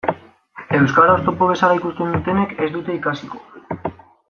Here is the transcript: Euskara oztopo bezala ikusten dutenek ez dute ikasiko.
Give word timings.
Euskara 0.77 1.17
oztopo 1.17 1.51
bezala 1.51 1.77
ikusten 1.81 2.15
dutenek 2.17 2.57
ez 2.69 2.73
dute 2.79 2.99
ikasiko. 3.01 3.45